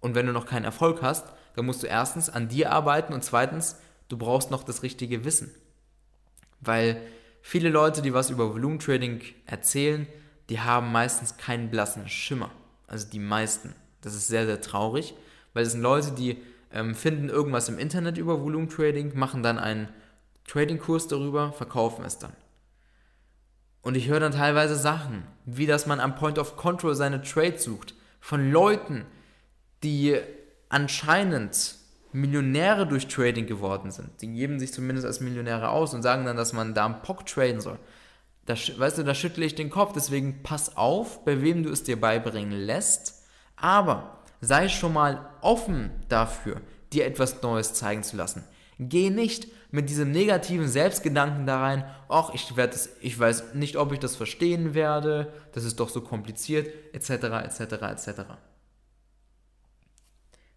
Und 0.00 0.16
wenn 0.16 0.26
du 0.26 0.32
noch 0.32 0.46
keinen 0.46 0.64
Erfolg 0.64 1.02
hast, 1.02 1.26
dann 1.54 1.66
musst 1.66 1.84
du 1.84 1.86
erstens 1.86 2.30
an 2.30 2.48
dir 2.48 2.72
arbeiten 2.72 3.12
und 3.12 3.22
zweitens, 3.22 3.76
du 4.08 4.18
brauchst 4.18 4.50
noch 4.50 4.64
das 4.64 4.82
richtige 4.82 5.24
Wissen. 5.24 5.54
Weil 6.60 7.00
viele 7.42 7.68
Leute, 7.68 8.02
die 8.02 8.12
was 8.12 8.30
über 8.30 8.52
Volumetrading 8.52 9.22
erzählen, 9.46 10.08
die 10.48 10.60
haben 10.60 10.90
meistens 10.90 11.36
keinen 11.36 11.70
blassen 11.70 12.08
Schimmer. 12.08 12.50
Also 12.88 13.08
die 13.08 13.20
meisten. 13.20 13.74
Das 14.00 14.14
ist 14.14 14.26
sehr, 14.26 14.46
sehr 14.46 14.60
traurig, 14.60 15.14
weil 15.56 15.64
es 15.64 15.72
sind 15.72 15.80
Leute, 15.80 16.12
die 16.12 16.36
ähm, 16.70 16.94
finden 16.94 17.30
irgendwas 17.30 17.70
im 17.70 17.78
Internet 17.78 18.18
über 18.18 18.42
Volumetrading, 18.42 19.18
machen 19.18 19.42
dann 19.42 19.58
einen 19.58 19.88
Trading-Kurs 20.46 21.08
darüber, 21.08 21.52
verkaufen 21.52 22.04
es 22.04 22.18
dann. 22.18 22.34
Und 23.80 23.96
ich 23.96 24.08
höre 24.08 24.20
dann 24.20 24.32
teilweise 24.32 24.76
Sachen, 24.76 25.22
wie 25.46 25.66
dass 25.66 25.86
man 25.86 25.98
am 25.98 26.14
Point 26.14 26.38
of 26.38 26.56
Control 26.56 26.94
seine 26.94 27.22
Trades 27.22 27.64
sucht, 27.64 27.94
von 28.20 28.50
Leuten, 28.50 29.06
die 29.82 30.18
anscheinend 30.68 31.76
Millionäre 32.12 32.86
durch 32.86 33.08
Trading 33.08 33.46
geworden 33.46 33.90
sind. 33.90 34.10
Die 34.20 34.28
geben 34.28 34.58
sich 34.58 34.72
zumindest 34.72 35.06
als 35.06 35.20
Millionäre 35.20 35.70
aus 35.70 35.94
und 35.94 36.02
sagen 36.02 36.26
dann, 36.26 36.36
dass 36.36 36.52
man 36.52 36.74
da 36.74 36.84
am 36.84 37.00
POC 37.00 37.26
traden 37.26 37.60
soll. 37.60 37.78
Da, 38.44 38.54
weißt 38.54 38.98
du, 38.98 39.04
da 39.04 39.14
schüttle 39.14 39.46
ich 39.46 39.54
den 39.54 39.70
Kopf, 39.70 39.92
deswegen 39.94 40.42
pass 40.42 40.76
auf, 40.76 41.24
bei 41.24 41.40
wem 41.40 41.62
du 41.62 41.70
es 41.70 41.82
dir 41.82 41.98
beibringen 41.98 42.52
lässt, 42.52 43.22
aber 43.56 44.16
sei 44.40 44.68
schon 44.68 44.92
mal 44.92 45.30
offen 45.40 45.90
dafür, 46.08 46.60
dir 46.92 47.06
etwas 47.06 47.42
Neues 47.42 47.74
zeigen 47.74 48.02
zu 48.02 48.16
lassen. 48.16 48.44
Geh 48.78 49.10
nicht 49.10 49.48
mit 49.70 49.88
diesem 49.88 50.10
negativen 50.10 50.68
Selbstgedanken 50.68 51.46
da 51.46 51.60
rein, 51.60 51.84
ach, 52.08 52.30
ich 52.34 52.52
ich 53.00 53.18
weiß 53.18 53.54
nicht, 53.54 53.76
ob 53.76 53.92
ich 53.92 53.98
das 53.98 54.16
verstehen 54.16 54.74
werde, 54.74 55.32
das 55.52 55.64
ist 55.64 55.80
doch 55.80 55.88
so 55.88 56.00
kompliziert, 56.00 56.68
etc., 56.92 57.10
etc., 57.10 57.60
etc. 57.60 58.20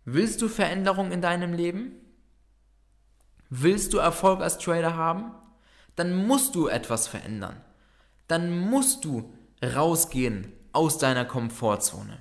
Willst 0.06 0.42
du 0.42 0.48
Veränderung 0.48 1.12
in 1.12 1.22
deinem 1.22 1.54
Leben? 1.54 1.92
Willst 3.50 3.94
du 3.94 3.98
Erfolg 3.98 4.42
als 4.42 4.58
Trader 4.58 4.96
haben? 4.96 5.32
Dann 5.96 6.28
musst 6.28 6.56
du 6.56 6.68
etwas 6.68 7.08
verändern. 7.08 7.62
Dann 8.28 8.58
musst 8.60 9.06
du 9.06 9.34
rausgehen 9.64 10.54
aus 10.72 10.98
deiner 10.98 11.26
Komfortzone. 11.26 12.20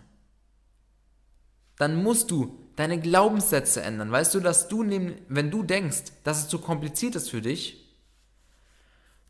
Dann 1.78 2.02
musst 2.02 2.30
du 2.30 2.58
deine 2.76 3.00
Glaubenssätze 3.00 3.82
ändern. 3.82 4.10
Weißt 4.12 4.34
du, 4.34 4.40
dass 4.40 4.68
du, 4.68 4.84
wenn 5.28 5.50
du 5.50 5.62
denkst, 5.62 6.12
dass 6.24 6.38
es 6.38 6.48
zu 6.48 6.58
kompliziert 6.58 7.16
ist 7.16 7.30
für 7.30 7.42
dich, 7.42 7.88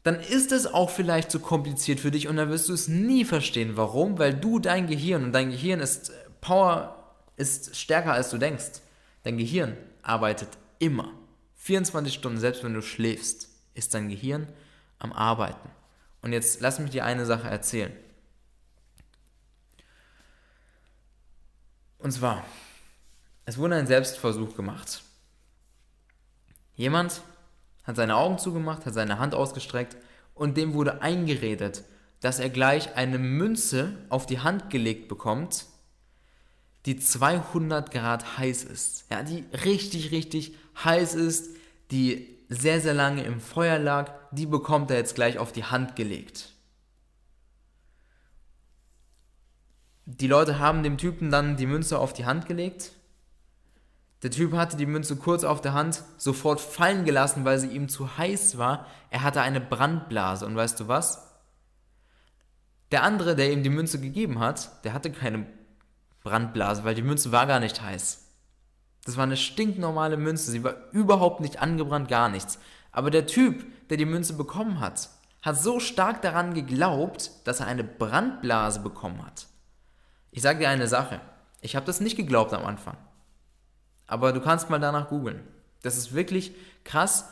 dann 0.02 0.20
ist 0.20 0.52
es 0.52 0.66
auch 0.66 0.90
vielleicht 0.90 1.30
zu 1.30 1.40
kompliziert 1.40 2.00
für 2.00 2.10
dich 2.10 2.28
und 2.28 2.36
dann 2.36 2.50
wirst 2.50 2.68
du 2.68 2.72
es 2.72 2.88
nie 2.88 3.24
verstehen. 3.24 3.76
Warum? 3.76 4.18
Weil 4.18 4.34
du 4.34 4.58
dein 4.58 4.86
Gehirn 4.86 5.24
und 5.24 5.32
dein 5.32 5.50
Gehirn 5.50 5.80
ist 5.80 6.12
Power, 6.40 7.14
ist 7.36 7.76
stärker 7.76 8.12
als 8.12 8.30
du 8.30 8.38
denkst. 8.38 8.80
Dein 9.24 9.38
Gehirn 9.38 9.76
arbeitet 10.02 10.48
immer. 10.78 11.12
24 11.56 12.14
Stunden, 12.14 12.38
selbst 12.38 12.64
wenn 12.64 12.74
du 12.74 12.82
schläfst, 12.82 13.48
ist 13.74 13.92
dein 13.94 14.08
Gehirn 14.08 14.46
am 14.98 15.12
Arbeiten. 15.12 15.68
Und 16.22 16.32
jetzt 16.32 16.60
lass 16.60 16.78
mich 16.78 16.90
dir 16.90 17.04
eine 17.04 17.26
Sache 17.26 17.48
erzählen. 17.48 17.92
Und 21.98 22.12
zwar, 22.12 22.44
es 23.44 23.58
wurde 23.58 23.76
ein 23.76 23.86
Selbstversuch 23.86 24.56
gemacht. 24.56 25.02
Jemand 26.74 27.22
hat 27.84 27.96
seine 27.96 28.16
Augen 28.16 28.38
zugemacht, 28.38 28.86
hat 28.86 28.94
seine 28.94 29.18
Hand 29.18 29.34
ausgestreckt 29.34 29.96
und 30.34 30.56
dem 30.56 30.74
wurde 30.74 31.02
eingeredet, 31.02 31.82
dass 32.20 32.38
er 32.38 32.50
gleich 32.50 32.96
eine 32.96 33.18
Münze 33.18 33.96
auf 34.08 34.26
die 34.26 34.40
Hand 34.40 34.70
gelegt 34.70 35.08
bekommt, 35.08 35.66
die 36.86 36.98
200 36.98 37.90
Grad 37.90 38.38
heiß 38.38 38.64
ist. 38.64 39.04
Ja, 39.10 39.22
die 39.22 39.44
richtig, 39.64 40.12
richtig 40.12 40.54
heiß 40.84 41.14
ist, 41.14 41.56
die 41.90 42.38
sehr, 42.48 42.80
sehr 42.80 42.94
lange 42.94 43.24
im 43.24 43.40
Feuer 43.40 43.78
lag, 43.78 44.12
die 44.30 44.46
bekommt 44.46 44.90
er 44.90 44.98
jetzt 44.98 45.14
gleich 45.14 45.38
auf 45.38 45.52
die 45.52 45.64
Hand 45.64 45.96
gelegt. 45.96 46.52
Die 50.10 50.26
Leute 50.26 50.58
haben 50.58 50.82
dem 50.82 50.96
Typen 50.96 51.30
dann 51.30 51.56
die 51.56 51.66
Münze 51.66 51.98
auf 51.98 52.12
die 52.12 52.24
Hand 52.24 52.46
gelegt 52.46 52.92
der 54.22 54.32
Typ 54.32 54.52
hatte 54.54 54.76
die 54.76 54.86
Münze 54.86 55.16
kurz 55.16 55.44
auf 55.44 55.60
der 55.60 55.74
Hand, 55.74 56.02
sofort 56.16 56.60
fallen 56.60 57.04
gelassen, 57.04 57.44
weil 57.44 57.58
sie 57.58 57.68
ihm 57.68 57.88
zu 57.88 58.18
heiß 58.18 58.58
war. 58.58 58.86
Er 59.10 59.22
hatte 59.22 59.42
eine 59.42 59.60
Brandblase. 59.60 60.44
Und 60.44 60.56
weißt 60.56 60.80
du 60.80 60.88
was? 60.88 61.24
Der 62.90 63.04
andere, 63.04 63.36
der 63.36 63.52
ihm 63.52 63.62
die 63.62 63.70
Münze 63.70 64.00
gegeben 64.00 64.40
hat, 64.40 64.84
der 64.84 64.92
hatte 64.92 65.12
keine 65.12 65.46
Brandblase, 66.24 66.82
weil 66.82 66.96
die 66.96 67.02
Münze 67.02 67.30
war 67.30 67.46
gar 67.46 67.60
nicht 67.60 67.80
heiß. 67.80 68.24
Das 69.04 69.16
war 69.16 69.24
eine 69.24 69.36
stinknormale 69.36 70.16
Münze. 70.16 70.50
Sie 70.50 70.64
war 70.64 70.74
überhaupt 70.90 71.40
nicht 71.40 71.60
angebrannt, 71.60 72.08
gar 72.08 72.28
nichts. 72.28 72.58
Aber 72.90 73.10
der 73.10 73.26
Typ, 73.26 73.64
der 73.88 73.98
die 73.98 74.04
Münze 74.04 74.32
bekommen 74.32 74.80
hat, 74.80 75.10
hat 75.42 75.62
so 75.62 75.78
stark 75.78 76.22
daran 76.22 76.54
geglaubt, 76.54 77.30
dass 77.44 77.60
er 77.60 77.66
eine 77.66 77.84
Brandblase 77.84 78.80
bekommen 78.80 79.24
hat. 79.24 79.46
Ich 80.38 80.42
sage 80.42 80.60
dir 80.60 80.68
eine 80.68 80.86
Sache. 80.86 81.20
Ich 81.62 81.74
habe 81.74 81.84
das 81.84 82.00
nicht 82.00 82.16
geglaubt 82.16 82.52
am 82.52 82.64
Anfang. 82.64 82.96
Aber 84.06 84.32
du 84.32 84.40
kannst 84.40 84.70
mal 84.70 84.78
danach 84.78 85.08
googeln. 85.08 85.42
Das 85.82 85.96
ist 85.96 86.14
wirklich 86.14 86.52
krass, 86.84 87.24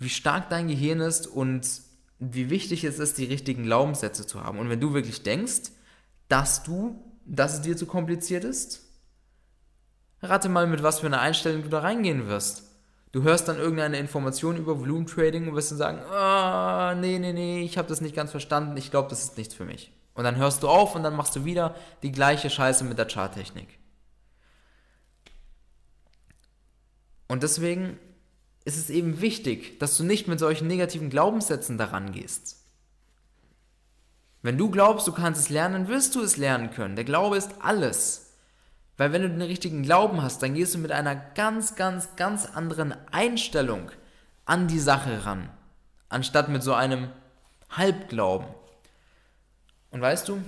wie 0.00 0.08
stark 0.08 0.50
dein 0.50 0.66
Gehirn 0.66 0.98
ist 0.98 1.28
und 1.28 1.64
wie 2.18 2.50
wichtig 2.50 2.82
es 2.82 2.98
ist, 2.98 3.18
die 3.18 3.26
richtigen 3.26 3.62
Glaubenssätze 3.62 4.26
zu 4.26 4.42
haben. 4.42 4.58
Und 4.58 4.68
wenn 4.68 4.80
du 4.80 4.92
wirklich 4.94 5.22
denkst, 5.22 5.70
dass 6.26 6.64
du, 6.64 7.00
dass 7.24 7.54
es 7.54 7.60
dir 7.60 7.76
zu 7.76 7.86
kompliziert 7.86 8.42
ist, 8.42 8.82
rate 10.20 10.48
mal, 10.48 10.66
mit 10.66 10.82
was 10.82 10.98
für 10.98 11.06
einer 11.06 11.20
Einstellung 11.20 11.62
du 11.62 11.68
da 11.68 11.78
reingehen 11.78 12.26
wirst. 12.26 12.64
Du 13.12 13.22
hörst 13.22 13.46
dann 13.46 13.58
irgendeine 13.58 14.00
Information 14.00 14.56
über 14.56 14.80
Volumentrading 14.80 15.46
und 15.46 15.54
wirst 15.54 15.70
dann 15.70 15.78
sagen, 15.78 15.98
ah, 16.10 16.96
nee, 16.96 17.20
nee, 17.20 17.32
nee, 17.32 17.62
ich 17.62 17.78
habe 17.78 17.86
das 17.86 18.00
nicht 18.00 18.16
ganz 18.16 18.32
verstanden, 18.32 18.76
ich 18.76 18.90
glaube, 18.90 19.08
das 19.08 19.22
ist 19.22 19.38
nichts 19.38 19.54
für 19.54 19.64
mich. 19.64 19.92
Und 20.14 20.24
dann 20.24 20.36
hörst 20.36 20.62
du 20.62 20.68
auf 20.68 20.94
und 20.94 21.02
dann 21.02 21.16
machst 21.16 21.34
du 21.36 21.44
wieder 21.44 21.74
die 22.02 22.12
gleiche 22.12 22.48
Scheiße 22.48 22.84
mit 22.84 22.98
der 22.98 23.08
Charttechnik. 23.08 23.78
Und 27.26 27.42
deswegen 27.42 27.98
ist 28.64 28.76
es 28.76 28.90
eben 28.90 29.20
wichtig, 29.20 29.78
dass 29.78 29.96
du 29.96 30.04
nicht 30.04 30.28
mit 30.28 30.38
solchen 30.38 30.68
negativen 30.68 31.10
Glaubenssätzen 31.10 31.78
daran 31.78 32.12
gehst. 32.12 32.60
Wenn 34.42 34.58
du 34.58 34.70
glaubst, 34.70 35.06
du 35.06 35.12
kannst 35.12 35.40
es 35.40 35.48
lernen, 35.48 35.88
wirst 35.88 36.14
du 36.14 36.20
es 36.20 36.36
lernen 36.36 36.70
können. 36.70 36.96
Der 36.96 37.04
Glaube 37.04 37.36
ist 37.36 37.50
alles. 37.60 38.24
Weil 38.96 39.12
wenn 39.12 39.22
du 39.22 39.30
den 39.30 39.42
richtigen 39.42 39.82
Glauben 39.82 40.22
hast, 40.22 40.42
dann 40.42 40.54
gehst 40.54 40.74
du 40.74 40.78
mit 40.78 40.92
einer 40.92 41.16
ganz, 41.16 41.74
ganz, 41.74 42.14
ganz 42.16 42.46
anderen 42.46 42.94
Einstellung 43.10 43.90
an 44.44 44.68
die 44.68 44.78
Sache 44.78 45.24
ran, 45.24 45.50
anstatt 46.08 46.48
mit 46.48 46.62
so 46.62 46.74
einem 46.74 47.08
Halbglauben. 47.70 48.46
Und 49.94 50.00
weißt 50.00 50.28
du, 50.28 50.42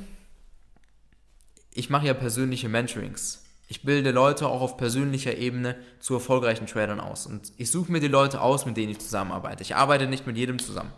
ich 1.72 1.88
mache 1.88 2.04
ja 2.04 2.14
persönliche 2.14 2.68
Mentorings. 2.68 3.44
Ich 3.68 3.82
bilde 3.82 4.10
Leute 4.10 4.48
auch 4.48 4.60
auf 4.60 4.76
persönlicher 4.76 5.36
Ebene 5.36 5.76
zu 6.00 6.14
erfolgreichen 6.14 6.66
Tradern 6.66 6.98
aus. 6.98 7.26
Und 7.26 7.52
ich 7.56 7.70
suche 7.70 7.92
mir 7.92 8.00
die 8.00 8.08
Leute 8.08 8.40
aus, 8.40 8.66
mit 8.66 8.76
denen 8.76 8.90
ich 8.90 8.98
zusammenarbeite. 8.98 9.62
Ich 9.62 9.76
arbeite 9.76 10.08
nicht 10.08 10.26
mit 10.26 10.36
jedem 10.36 10.58
zusammen. 10.58 10.90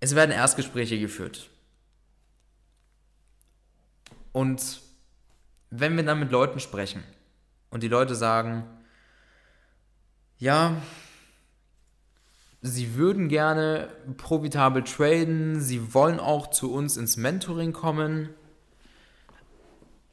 Es 0.00 0.16
werden 0.16 0.32
Erstgespräche 0.32 0.98
geführt. 0.98 1.48
Und 4.32 4.80
wenn 5.70 5.94
wir 5.96 6.02
dann 6.02 6.18
mit 6.18 6.32
Leuten 6.32 6.58
sprechen 6.58 7.04
und 7.70 7.84
die 7.84 7.88
Leute 7.88 8.16
sagen, 8.16 8.64
ja, 10.38 10.74
sie 12.66 12.94
würden 12.94 13.28
gerne 13.28 13.90
profitabel 14.16 14.82
traden, 14.84 15.60
sie 15.60 15.92
wollen 15.92 16.18
auch 16.18 16.48
zu 16.48 16.72
uns 16.72 16.96
ins 16.96 17.18
Mentoring 17.18 17.74
kommen, 17.74 18.30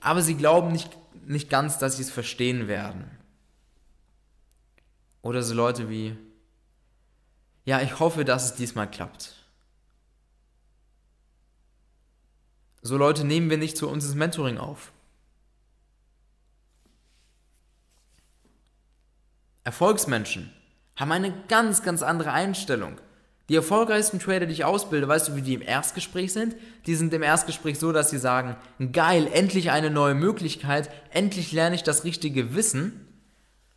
aber 0.02 0.22
sie 0.22 0.36
glauben 0.36 0.74
nicht, 0.74 0.90
nicht 1.26 1.50
ganz, 1.50 1.78
dass 1.78 1.96
sie 1.96 2.04
es 2.04 2.12
verstehen 2.12 2.68
werden. 2.68 3.10
Oder 5.22 5.44
so 5.44 5.54
Leute 5.54 5.90
wie, 5.90 6.18
ja, 7.64 7.80
ich 7.80 8.00
hoffe, 8.00 8.26
dass 8.26 8.44
es 8.44 8.56
diesmal 8.56 8.92
klappt. 8.92 9.34
So 12.82 12.98
Leute 12.98 13.24
nehmen 13.24 13.50
wir 13.50 13.58
nicht 13.58 13.78
zu 13.78 13.88
uns 13.88 14.04
ins 14.04 14.16
Mentoring 14.16 14.58
auf. 14.58 14.92
Erfolgsmenschen 19.64 20.52
haben 21.02 21.12
eine 21.12 21.34
ganz, 21.50 21.84
ganz 21.84 22.04
andere 22.04 22.32
Einstellung. 22.32 23.02
Die 23.50 23.56
erfolgreichsten 23.56 24.20
Trader, 24.20 24.46
die 24.46 24.54
ich 24.54 24.64
ausbilde, 24.64 25.10
weißt 25.10 25.30
du, 25.30 25.36
wie 25.36 25.42
die 25.42 25.56
im 25.56 25.62
Erstgespräch 25.62 26.32
sind? 26.32 26.56
Die 26.86 26.96
sind 26.96 27.14
im 27.14 27.24
Erstgespräch 27.24 27.78
so, 27.80 27.92
dass 27.92 28.10
sie 28.10 28.18
sagen, 28.18 28.56
geil, 28.94 29.28
endlich 29.34 29.72
eine 29.72 29.90
neue 29.90 30.14
Möglichkeit, 30.14 30.90
endlich 31.10 31.52
lerne 31.52 31.76
ich 31.76 31.84
das 31.84 32.06
richtige 32.06 32.56
Wissen, 32.56 33.08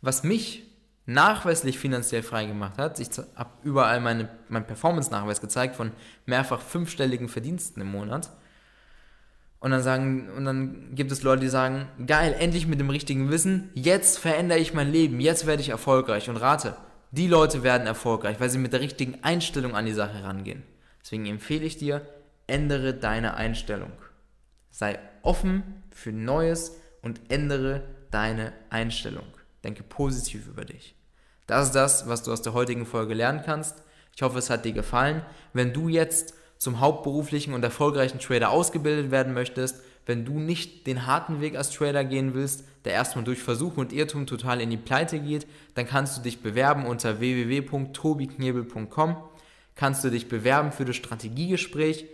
was 0.01 0.23
mich 0.23 0.63
nachweislich 1.07 1.77
finanziell 1.77 2.23
frei 2.23 2.45
gemacht 2.45 2.77
hat. 2.77 2.99
Ich 2.99 3.09
habe 3.35 3.49
überall 3.63 3.99
meine, 3.99 4.29
meinen 4.47 4.65
Performance-Nachweis 4.65 5.41
gezeigt 5.41 5.75
von 5.75 5.91
mehrfach 6.25 6.61
fünfstelligen 6.61 7.27
Verdiensten 7.27 7.81
im 7.81 7.91
Monat. 7.91 8.31
Und 9.59 9.71
dann 9.71 9.83
sagen, 9.83 10.29
und 10.37 10.45
dann 10.45 10.93
gibt 10.93 11.11
es 11.11 11.23
Leute, 11.23 11.41
die 11.41 11.49
sagen, 11.49 11.87
geil, 12.05 12.35
endlich 12.39 12.67
mit 12.67 12.79
dem 12.79 12.91
richtigen 12.91 13.31
Wissen, 13.31 13.71
jetzt 13.73 14.19
verändere 14.19 14.59
ich 14.59 14.73
mein 14.73 14.91
Leben, 14.91 15.19
jetzt 15.19 15.47
werde 15.47 15.61
ich 15.61 15.69
erfolgreich. 15.69 16.29
Und 16.29 16.37
rate, 16.37 16.77
die 17.11 17.27
Leute 17.27 17.63
werden 17.63 17.87
erfolgreich, 17.87 18.39
weil 18.39 18.49
sie 18.49 18.57
mit 18.57 18.73
der 18.73 18.81
richtigen 18.81 19.23
Einstellung 19.23 19.75
an 19.75 19.85
die 19.85 19.93
Sache 19.93 20.23
rangehen. 20.23 20.63
Deswegen 21.01 21.25
empfehle 21.25 21.65
ich 21.65 21.77
dir, 21.77 22.01
ändere 22.47 22.93
deine 22.93 23.35
Einstellung. 23.35 23.91
Sei 24.71 24.99
offen 25.21 25.83
für 25.91 26.11
Neues 26.11 26.73
und 27.01 27.21
ändere 27.29 27.83
deine 28.11 28.53
Einstellung. 28.69 29.25
Denke 29.63 29.83
positiv 29.83 30.47
über 30.47 30.65
dich. 30.65 30.95
Das 31.47 31.67
ist 31.67 31.75
das, 31.75 32.07
was 32.07 32.23
du 32.23 32.31
aus 32.31 32.41
der 32.41 32.53
heutigen 32.53 32.85
Folge 32.85 33.13
lernen 33.13 33.43
kannst. 33.45 33.83
Ich 34.15 34.21
hoffe, 34.21 34.39
es 34.39 34.49
hat 34.49 34.65
dir 34.65 34.73
gefallen. 34.73 35.21
Wenn 35.53 35.73
du 35.73 35.89
jetzt 35.89 36.33
zum 36.57 36.79
hauptberuflichen 36.79 37.53
und 37.53 37.63
erfolgreichen 37.63 38.19
Trader 38.19 38.49
ausgebildet 38.49 39.11
werden 39.11 39.33
möchtest, 39.33 39.81
wenn 40.05 40.25
du 40.25 40.39
nicht 40.39 40.87
den 40.87 41.05
harten 41.05 41.41
Weg 41.41 41.55
als 41.55 41.71
Trader 41.71 42.03
gehen 42.03 42.33
willst, 42.33 42.63
der 42.85 42.93
erstmal 42.93 43.23
durch 43.23 43.39
Versuch 43.39 43.77
und 43.77 43.93
Irrtum 43.93 44.27
total 44.27 44.61
in 44.61 44.69
die 44.69 44.77
Pleite 44.77 45.19
geht, 45.19 45.47
dann 45.73 45.87
kannst 45.87 46.17
du 46.17 46.21
dich 46.21 46.41
bewerben 46.41 46.85
unter 46.85 47.19
www.tobiknebel.com, 47.19 49.17
kannst 49.75 50.03
du 50.03 50.09
dich 50.09 50.27
bewerben 50.27 50.71
für 50.71 50.85
das 50.85 50.95
Strategiegespräch. 50.95 52.05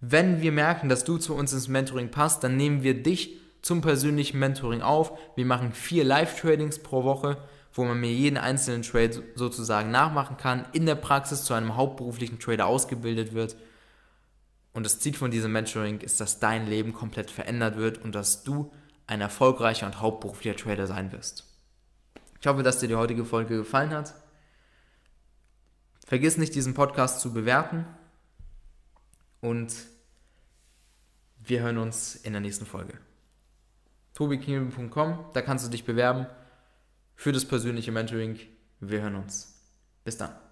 Wenn 0.00 0.40
wir 0.40 0.52
merken, 0.52 0.88
dass 0.88 1.04
du 1.04 1.18
zu 1.18 1.34
uns 1.34 1.52
ins 1.52 1.68
Mentoring 1.68 2.10
passt, 2.10 2.42
dann 2.42 2.56
nehmen 2.56 2.82
wir 2.82 3.02
dich 3.02 3.36
zum 3.60 3.82
persönlichen 3.82 4.38
Mentoring 4.38 4.80
auf. 4.80 5.12
Wir 5.36 5.44
machen 5.44 5.72
vier 5.72 6.04
Live-Tradings 6.04 6.78
pro 6.78 7.04
Woche 7.04 7.36
wo 7.72 7.84
man 7.84 8.00
mir 8.00 8.12
jeden 8.12 8.36
einzelnen 8.36 8.82
Trade 8.82 9.22
sozusagen 9.34 9.90
nachmachen 9.90 10.36
kann, 10.36 10.66
in 10.72 10.86
der 10.86 10.96
Praxis 10.96 11.44
zu 11.44 11.54
einem 11.54 11.76
hauptberuflichen 11.76 12.38
Trader 12.38 12.66
ausgebildet 12.66 13.32
wird. 13.32 13.56
Und 14.72 14.84
das 14.84 15.00
Ziel 15.00 15.14
von 15.14 15.30
diesem 15.30 15.52
Mentoring 15.52 16.00
ist, 16.00 16.20
dass 16.20 16.38
dein 16.38 16.66
Leben 16.66 16.92
komplett 16.92 17.30
verändert 17.30 17.76
wird 17.76 17.98
und 17.98 18.14
dass 18.14 18.44
du 18.44 18.72
ein 19.06 19.20
erfolgreicher 19.20 19.86
und 19.86 20.00
hauptberuflicher 20.00 20.56
Trader 20.56 20.86
sein 20.86 21.10
wirst. 21.12 21.44
Ich 22.40 22.46
hoffe, 22.46 22.62
dass 22.62 22.78
dir 22.78 22.88
die 22.88 22.94
heutige 22.94 23.24
Folge 23.24 23.56
gefallen 23.56 23.90
hat. 23.90 24.14
Vergiss 26.06 26.38
nicht, 26.38 26.54
diesen 26.54 26.74
Podcast 26.74 27.20
zu 27.20 27.32
bewerten 27.32 27.84
und 29.40 29.74
wir 31.38 31.62
hören 31.62 31.78
uns 31.78 32.16
in 32.16 32.32
der 32.32 32.40
nächsten 32.40 32.66
Folge. 32.66 32.94
tobikniebel.com, 34.14 35.30
da 35.32 35.42
kannst 35.42 35.66
du 35.66 35.70
dich 35.70 35.84
bewerben 35.84 36.26
für 37.16 37.32
das 37.32 37.44
persönliche 37.44 37.92
Mentoring. 37.92 38.38
Wir 38.80 39.02
hören 39.02 39.16
uns. 39.16 39.54
Bis 40.04 40.16
dann. 40.16 40.49